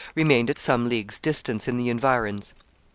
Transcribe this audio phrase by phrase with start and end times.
[0.15, 2.55] remained at some leagues' distance in the environs.